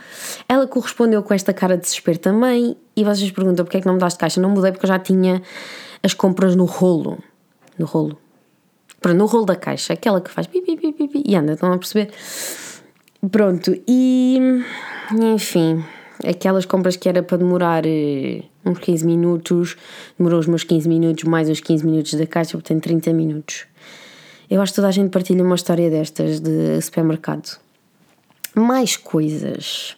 Ela 0.48 0.66
correspondeu 0.66 1.22
com 1.22 1.34
esta 1.34 1.52
cara 1.52 1.76
de 1.76 1.82
desespero 1.82 2.18
também. 2.18 2.76
E 2.96 3.02
vocês 3.02 3.30
perguntam 3.32 3.64
porque 3.64 3.78
é 3.78 3.80
que 3.80 3.86
não 3.86 3.94
me 3.94 4.00
daste 4.00 4.18
caixa? 4.18 4.40
Não 4.40 4.50
mudei 4.50 4.70
porque 4.70 4.86
eu 4.86 4.88
já 4.88 4.98
tinha 4.98 5.42
as 6.02 6.14
compras 6.14 6.54
no 6.54 6.64
rolo. 6.64 7.18
No 7.76 7.84
rolo. 7.84 8.16
Para 9.00 9.12
no 9.12 9.26
rolo 9.26 9.44
da 9.44 9.56
caixa, 9.56 9.92
aquela 9.92 10.20
que 10.20 10.30
faz 10.30 10.46
pipi, 10.46 10.78
e 11.24 11.34
anda, 11.34 11.54
estão 11.54 11.72
a 11.72 11.78
perceber? 11.78 12.10
Pronto, 13.30 13.76
e 13.86 14.38
enfim, 15.12 15.84
aquelas 16.24 16.64
compras 16.64 16.96
que 16.96 17.08
era 17.08 17.22
para 17.22 17.38
demorar 17.38 17.84
eh, 17.86 18.44
uns 18.66 18.78
15 18.78 19.06
minutos, 19.06 19.76
demorou 20.18 20.40
os 20.40 20.46
meus 20.46 20.64
15 20.64 20.88
minutos 20.88 21.24
mais 21.24 21.48
os 21.48 21.60
15 21.60 21.86
minutos 21.86 22.14
da 22.14 22.26
caixa, 22.26 22.52
portanto 22.52 22.82
30 22.82 23.12
minutos. 23.12 23.66
Eu 24.50 24.60
acho 24.60 24.72
que 24.72 24.76
toda 24.76 24.88
a 24.88 24.92
gente 24.92 25.10
partilha 25.10 25.42
uma 25.42 25.54
história 25.54 25.88
destas 25.88 26.40
de 26.40 26.80
supermercado. 26.80 27.58
Mais 28.54 28.96
coisas 28.96 29.96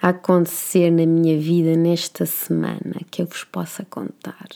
a 0.00 0.08
acontecer 0.08 0.90
na 0.90 1.06
minha 1.06 1.38
vida 1.38 1.76
nesta 1.76 2.26
semana 2.26 3.00
que 3.10 3.22
eu 3.22 3.26
vos 3.26 3.44
possa 3.44 3.84
contar. 3.88 4.48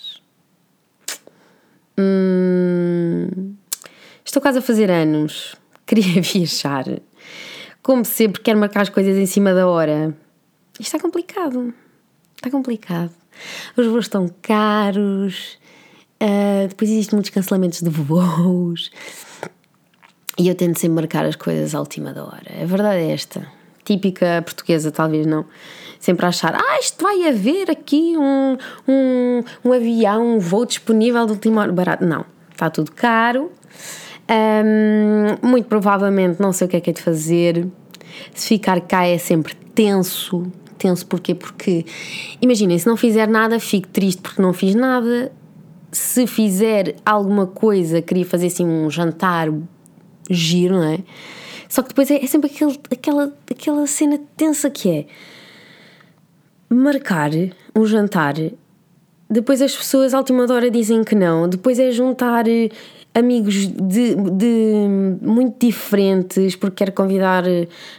Hum, 1.98 3.54
estou 4.24 4.42
quase 4.42 4.58
a 4.58 4.62
fazer 4.62 4.90
anos, 4.90 5.56
queria 5.86 6.20
viajar. 6.20 6.84
Como 7.82 8.04
sempre, 8.04 8.42
quero 8.42 8.58
marcar 8.58 8.82
as 8.82 8.88
coisas 8.88 9.16
em 9.16 9.26
cima 9.26 9.54
da 9.54 9.66
hora 9.68 10.14
isto 10.78 10.94
está 10.94 11.00
complicado. 11.00 11.72
Está 12.36 12.50
complicado. 12.50 13.10
Os 13.76 13.86
voos 13.86 14.04
estão 14.06 14.30
caros, 14.42 15.58
uh, 16.22 16.68
depois 16.68 16.90
existem 16.90 17.16
muitos 17.16 17.30
cancelamentos 17.30 17.80
de 17.80 17.90
voos. 17.90 18.90
E 20.38 20.48
eu 20.48 20.54
tento 20.54 20.78
sempre 20.78 20.96
marcar 20.96 21.24
as 21.24 21.36
coisas 21.36 21.74
à 21.74 21.80
última 21.80 22.12
da 22.12 22.24
hora. 22.24 22.62
A 22.62 22.66
verdade 22.66 22.98
é 22.98 23.12
esta. 23.12 23.46
Típica 23.84 24.42
portuguesa, 24.44 24.90
talvez 24.90 25.26
não. 25.26 25.46
Sempre 25.98 26.26
achar, 26.26 26.54
ah, 26.54 26.78
isto 26.78 27.02
vai 27.02 27.26
haver 27.26 27.70
aqui 27.70 28.14
um, 28.16 28.58
um, 28.86 29.42
um 29.64 29.72
avião, 29.72 30.36
um 30.36 30.38
voo 30.38 30.66
disponível 30.66 31.24
de 31.24 31.32
última 31.32 31.62
hora. 31.62 31.72
Barato. 31.72 32.04
Não, 32.04 32.24
está 32.52 32.68
tudo 32.68 32.92
caro. 32.92 33.50
Um, 34.28 35.48
muito 35.48 35.68
provavelmente 35.68 36.40
não 36.40 36.52
sei 36.52 36.66
o 36.66 36.70
que 36.70 36.76
é 36.76 36.80
que 36.80 36.90
é 36.90 36.92
de 36.92 37.00
fazer. 37.00 37.66
Se 38.34 38.48
ficar 38.48 38.80
cá 38.82 39.06
é 39.06 39.18
sempre 39.18 39.54
tenso, 39.74 40.50
tenso. 40.76 41.06
Porquê? 41.06 41.34
Porque, 41.34 41.84
imaginem, 42.40 42.78
se 42.78 42.86
não 42.86 42.96
fizer 42.96 43.26
nada, 43.26 43.58
fico 43.58 43.88
triste 43.88 44.22
porque 44.22 44.40
não 44.40 44.52
fiz 44.52 44.74
nada. 44.74 45.32
Se 45.90 46.26
fizer 46.26 46.96
alguma 47.04 47.46
coisa, 47.46 48.02
queria 48.02 48.24
fazer 48.24 48.46
assim 48.46 48.66
um 48.66 48.90
jantar 48.90 49.48
giro, 50.28 50.76
não 50.76 50.84
é? 50.84 50.98
Só 51.68 51.82
que 51.82 51.88
depois 51.88 52.10
é, 52.10 52.22
é 52.22 52.26
sempre 52.26 52.50
aquele, 52.50 52.78
aquela, 52.90 53.36
aquela 53.50 53.86
cena 53.86 54.20
tensa 54.36 54.70
que 54.70 54.88
é 54.90 55.06
marcar 56.68 57.30
um 57.74 57.86
jantar, 57.86 58.34
depois 59.28 59.60
as 59.60 59.74
pessoas 59.74 60.14
à 60.14 60.18
última 60.18 60.42
hora 60.52 60.70
dizem 60.70 61.02
que 61.02 61.14
não, 61.14 61.48
depois 61.48 61.78
é 61.78 61.90
juntar 61.90 62.44
amigos 63.16 63.66
de, 63.66 64.14
de 64.14 64.88
muito 65.22 65.66
diferentes, 65.66 66.54
porque 66.54 66.84
quero 66.84 66.92
convidar 66.92 67.44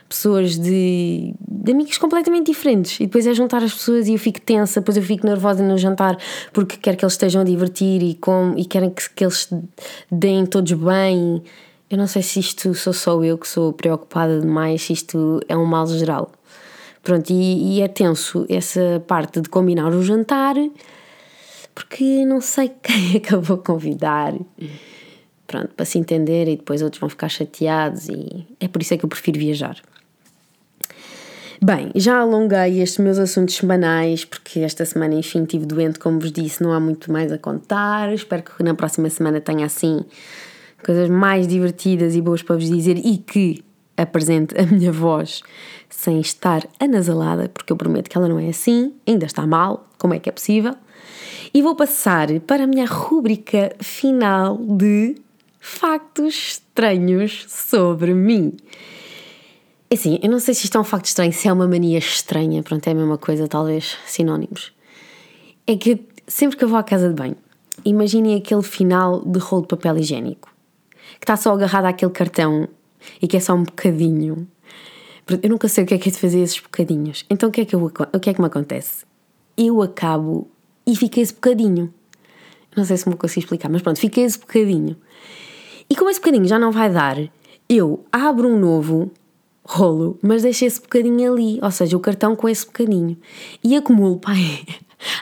pessoas 0.08 0.58
de, 0.58 1.34
de 1.42 1.72
amigos 1.72 1.98
completamente 1.98 2.52
diferentes. 2.52 3.00
E 3.00 3.08
depois 3.08 3.26
é 3.26 3.34
juntar 3.34 3.64
as 3.64 3.74
pessoas 3.74 4.08
e 4.08 4.14
eu 4.14 4.20
fico 4.20 4.40
tensa, 4.40 4.80
depois 4.80 4.96
eu 4.96 5.02
fico 5.02 5.26
nervosa 5.26 5.64
no 5.64 5.76
jantar 5.76 6.18
porque 6.54 6.78
quero 6.78 6.96
que 6.96 7.04
eles 7.04 7.14
estejam 7.14 7.42
a 7.42 7.46
divertir 7.46 8.04
e, 8.04 8.14
com, 8.14 8.54
e 8.56 8.64
querem 8.64 8.92
que, 8.92 9.10
que 9.10 9.24
eles 9.24 9.52
deem 10.12 10.46
todos 10.46 10.72
bem. 10.74 11.42
Eu 11.90 11.98
não 11.98 12.06
sei 12.06 12.22
se 12.22 12.40
isto 12.40 12.76
sou 12.76 12.94
só 12.94 13.24
eu 13.24 13.40
que 13.40 13.48
sou 13.48 13.74
preocupada 13.74 14.40
demais, 14.40 14.84
se 14.84 14.94
isto 14.94 15.40
é 15.50 15.58
um 15.58 15.66
mal 15.66 15.88
geral. 15.88 16.32
Pronto, 17.02 17.32
e, 17.32 17.78
e 17.78 17.82
é 17.82 17.88
tenso 17.88 18.46
essa 18.50 19.04
parte 19.08 19.42
de 19.42 19.50
combinar 19.50 19.90
o 19.94 20.04
jantar 20.04 20.56
porque 21.74 22.26
não 22.26 22.42
sei 22.42 22.72
quem 22.82 23.16
é 23.16 23.20
que 23.20 23.34
eu 23.34 23.42
vou 23.42 23.58
convidar. 23.58 24.34
Pronto, 25.48 25.70
para 25.76 25.86
se 25.86 25.98
entender 25.98 26.48
e 26.50 26.58
depois 26.58 26.82
outros 26.82 27.00
vão 27.00 27.10
ficar 27.10 27.30
chateados 27.30 28.10
e 28.10 28.46
é 28.60 28.68
por 28.68 28.82
isso 28.82 28.94
é 28.94 28.98
que 28.98 29.06
eu 29.06 29.10
prefiro 29.10 29.40
viajar. 29.40 29.82
Bem, 31.64 31.90
já 31.96 32.20
alonguei 32.20 32.82
estes 32.82 33.00
meus 33.00 33.18
assuntos 33.18 33.56
semanais, 33.56 34.24
porque 34.24 34.60
esta 34.60 34.86
semana, 34.86 35.16
enfim, 35.16 35.42
estive 35.42 35.66
doente, 35.66 35.98
como 35.98 36.20
vos 36.20 36.32
disse, 36.32 36.62
não 36.62 36.72
há 36.72 36.80
muito 36.80 37.12
mais 37.12 37.32
a 37.32 37.38
contar. 37.38 38.14
Espero 38.14 38.44
que 38.44 38.62
na 38.62 38.76
próxima 38.76 39.10
semana 39.10 39.42
tenha 39.42 39.66
assim 39.66 40.06
coisas 40.86 41.10
mais 41.10 41.48
divertidas 41.48 42.14
e 42.14 42.22
boas 42.22 42.44
para 42.44 42.58
vos 42.58 42.70
dizer 42.70 42.98
e 43.04 43.18
que 43.18 43.64
apresente 43.98 44.56
a 44.60 44.64
minha 44.68 44.92
voz 44.92 45.42
sem 45.90 46.20
estar 46.20 46.68
anasalada, 46.80 47.50
porque 47.50 47.74
eu 47.74 47.78
prometo 47.78 48.10
que 48.10 48.18
ela 48.18 48.28
não 48.28 48.38
é 48.38 48.50
assim, 48.50 48.94
ainda 49.08 49.26
está 49.26 49.48
mal, 49.48 49.90
como 49.98 50.14
é 50.14 50.20
que 50.20 50.30
é 50.30 50.32
possível? 50.32 50.76
E 51.52 51.62
vou 51.64 51.76
passar 51.76 52.28
para 52.42 52.66
a 52.66 52.68
minha 52.68 52.86
rúbrica 52.86 53.76
final 53.80 54.58
de 54.58 55.16
factos 55.60 56.36
estranhos 56.36 57.46
sobre 57.48 58.14
mim. 58.14 58.56
É 59.90 59.96
assim, 59.96 60.20
eu 60.22 60.30
não 60.30 60.40
sei 60.40 60.54
se 60.54 60.66
isto 60.66 60.78
é 60.78 60.82
um 60.82 60.84
facto 60.84 61.06
estranho, 61.06 61.32
se 61.32 61.48
é 61.48 61.54
uma 61.54 61.68
mania 61.68 61.98
estranha, 61.98 62.62
pronto, 62.62 62.86
é 62.88 62.92
a 62.92 62.96
mesma 62.96 63.18
coisa, 63.18 63.48
talvez 63.48 63.98
sinónimos. 64.06 64.74
É 65.66 65.78
que 65.78 66.02
sempre 66.28 66.58
que 66.58 66.64
eu 66.64 66.68
vou 66.68 66.78
à 66.78 66.84
casa 66.84 67.08
de 67.08 67.16
banho, 67.16 67.38
imaginem 67.86 68.36
aquele 68.36 68.64
final 68.64 69.24
de 69.24 69.40
rolo 69.40 69.62
de 69.62 69.70
papel 69.70 69.98
higiênico, 69.98 70.50
que 71.20 71.24
está 71.24 71.38
só 71.38 71.54
agarrado 71.54 71.86
àquele 71.86 72.12
cartão 72.12 72.68
e 73.22 73.28
que 73.28 73.38
é 73.38 73.40
só 73.40 73.54
um 73.54 73.64
bocadinho. 73.64 74.48
Eu 75.42 75.50
nunca 75.50 75.68
sei 75.68 75.84
o 75.84 75.88
que 75.88 75.94
é 75.94 75.98
que 75.98 76.10
é 76.10 76.12
de 76.12 76.18
fazer 76.18 76.40
esses 76.40 76.60
bocadinhos. 76.60 77.26
Então 77.30 77.50
o 77.50 77.52
que 77.52 77.62
é 77.62 77.66
que, 77.66 77.76
eu, 77.76 77.84
o 77.84 78.20
que, 78.20 78.30
é 78.30 78.34
que 78.34 78.42
me 78.42 78.48
acontece? 78.48 79.06
Eu 79.58 79.82
acabo 79.82 80.50
e 80.86 80.96
fiquei 80.96 81.24
esse 81.24 81.34
bocadinho. 81.34 81.94
Não 82.76 82.86
sei 82.86 82.98
se 82.98 83.10
me 83.10 83.16
consigo 83.16 83.46
explicar, 83.46 83.70
mas 83.70 83.82
pronto, 83.82 84.00
fiquei 84.00 84.24
esse 84.24 84.40
bocadinho. 84.40 84.96
E 85.90 85.96
como 85.96 86.10
esse 86.10 86.20
bocadinho 86.20 86.46
já 86.46 86.60
não 86.60 86.72
vai 86.72 86.90
dar, 86.90 87.18
eu 87.70 88.06
abro 88.12 88.48
um 88.48 88.60
novo 88.60 89.12
rolo, 89.64 90.18
mas 90.22 90.44
deixo 90.44 90.66
esse 90.66 90.82
bocadinho 90.82 91.34
ali, 91.34 91.60
ou 91.62 91.72
seja, 91.72 91.98
o 91.98 92.00
cartão 92.00 92.36
com 92.36 92.48
esse 92.48 92.66
bocadinho. 92.66 93.18
E 93.64 93.76
acumulo, 93.76 94.18
pai, 94.20 94.66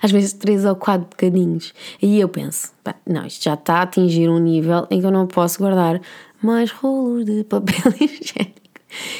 às 0.01 0.11
vezes 0.11 0.33
três 0.33 0.65
ou 0.65 0.75
quatro 0.75 1.07
bocadinhos. 1.07 1.73
E 2.01 2.19
eu 2.19 2.29
penso, 2.29 2.71
não, 3.05 3.25
isto 3.25 3.43
já 3.43 3.55
está 3.55 3.75
a 3.75 3.81
atingir 3.83 4.29
um 4.29 4.39
nível 4.39 4.87
em 4.89 4.99
que 4.99 5.05
eu 5.05 5.11
não 5.11 5.27
posso 5.27 5.59
guardar 5.59 6.01
mais 6.41 6.71
rolos 6.71 7.25
de 7.25 7.43
papel 7.43 7.91
higiênico. 7.99 8.65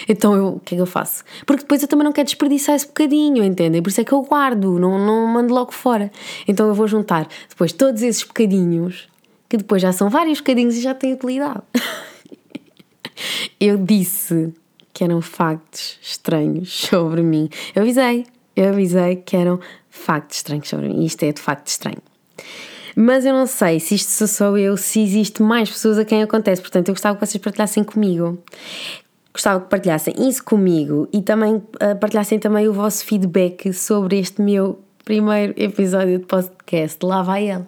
Então 0.07 0.33
eu, 0.35 0.47
o 0.55 0.59
que 0.59 0.75
é 0.75 0.77
que 0.77 0.81
eu 0.81 0.85
faço? 0.85 1.23
Porque 1.45 1.63
depois 1.63 1.81
eu 1.81 1.87
também 1.87 2.05
não 2.05 2.13
quero 2.13 2.25
desperdiçar 2.25 2.75
esse 2.75 2.87
bocadinho, 2.87 3.43
entendem? 3.43 3.81
Por 3.81 3.89
isso 3.89 3.99
é 3.99 4.03
que 4.03 4.13
eu 4.13 4.21
guardo, 4.21 4.79
não, 4.79 4.97
não 4.97 5.27
mando 5.27 5.53
logo 5.53 5.73
fora. 5.73 6.11
Então 6.47 6.67
eu 6.67 6.73
vou 6.73 6.87
juntar 6.87 7.27
depois 7.49 7.73
todos 7.73 8.01
esses 8.01 8.23
bocadinhos, 8.23 9.09
que 9.49 9.57
depois 9.57 9.81
já 9.81 9.91
são 9.91 10.09
vários 10.09 10.39
bocadinhos 10.39 10.75
e 10.75 10.81
já 10.81 10.93
têm 10.93 11.13
utilidade. 11.13 11.61
eu 13.59 13.77
disse 13.77 14.53
que 14.93 15.03
eram 15.03 15.21
factos 15.21 15.99
estranhos 16.01 16.73
sobre 16.73 17.21
mim. 17.21 17.49
Eu 17.73 17.81
avisei, 17.81 18.25
eu 18.55 18.69
avisei 18.69 19.17
que 19.17 19.35
eram 19.35 19.59
factos 19.89 20.37
estranhos 20.37 20.67
sobre 20.67 20.87
mim. 20.87 21.03
Isto 21.05 21.23
é 21.23 21.31
de 21.31 21.41
facto 21.41 21.67
estranho. 21.67 22.01
Mas 22.95 23.25
eu 23.25 23.33
não 23.33 23.45
sei 23.45 23.79
se 23.79 23.95
isto 23.95 24.09
sou 24.09 24.27
só 24.27 24.57
eu, 24.57 24.77
se 24.77 25.01
existe 25.01 25.43
mais 25.43 25.69
pessoas 25.69 25.97
a 25.97 26.05
quem 26.05 26.23
acontece. 26.23 26.61
Portanto, 26.61 26.87
eu 26.87 26.93
gostava 26.93 27.17
que 27.17 27.25
vocês 27.25 27.41
partilhassem 27.41 27.83
comigo 27.83 28.41
gostava 29.35 29.59
que 29.59 29.69
partilhassem 29.69 30.13
isso 30.29 30.41
comigo 30.43 31.09
e 31.11 31.21
também 31.21 31.55
uh, 31.55 31.99
partilhassem 31.99 32.39
também 32.39 32.69
o 32.69 32.73
vosso 32.73 33.03
feedback 33.03 33.73
sobre 33.73 34.17
este 34.17 34.41
meu 34.41 34.79
primeiro 35.05 35.53
episódio 35.55 36.17
de 36.17 36.25
podcast. 36.25 37.05
Lá 37.05 37.21
vai 37.21 37.47
ele. 37.49 37.63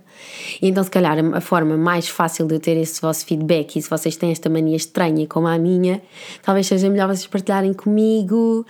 E 0.60 0.68
então, 0.68 0.84
se 0.84 0.90
calhar, 0.90 1.18
a 1.34 1.40
forma 1.40 1.78
mais 1.78 2.10
fácil 2.10 2.48
de 2.48 2.56
eu 2.56 2.60
ter 2.60 2.76
esse 2.76 3.00
vosso 3.00 3.26
feedback 3.26 3.78
e 3.78 3.82
se 3.82 3.90
vocês 3.90 4.18
têm 4.18 4.32
esta 4.32 4.50
mania 4.50 4.76
estranha 4.76 5.28
como 5.28 5.48
a 5.48 5.58
minha, 5.60 6.02
talvez 6.42 6.66
seja 6.66 6.90
melhor 6.90 7.08
vocês 7.08 7.28
partilharem 7.28 7.74
comigo 7.74 8.66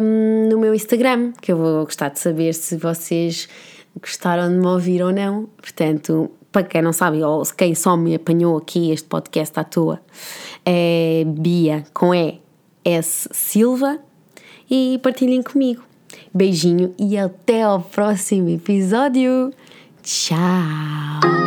um, 0.00 0.48
no 0.48 0.60
meu 0.60 0.72
Instagram, 0.72 1.32
que 1.42 1.50
eu 1.50 1.56
vou 1.56 1.84
gostar 1.84 2.10
de 2.10 2.20
saber 2.20 2.54
se 2.54 2.76
vocês 2.76 3.48
gostaram 4.00 4.48
de 4.48 4.54
me 4.54 4.66
ouvir 4.66 5.02
ou 5.02 5.12
não. 5.12 5.48
Portanto, 5.60 6.30
para 6.52 6.62
quem 6.62 6.80
não 6.80 6.92
sabe, 6.92 7.22
ou 7.22 7.42
quem 7.56 7.74
só 7.74 7.96
me 7.96 8.14
apanhou 8.14 8.56
aqui 8.56 8.92
este 8.92 9.08
podcast 9.08 9.58
à 9.58 9.64
toa, 9.64 10.00
é 10.64 11.24
Bia 11.26 11.84
com 11.92 12.14
E 12.14 12.40
S 12.84 13.28
Silva 13.32 13.98
e 14.70 15.00
partilhem 15.02 15.42
comigo. 15.42 15.82
Beijinho 16.34 16.94
e 16.98 17.16
até 17.16 17.62
ao 17.62 17.80
próximo 17.80 18.48
episódio. 18.48 19.52
Tchau! 20.02 21.37